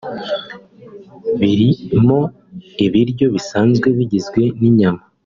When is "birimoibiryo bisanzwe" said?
1.39-3.87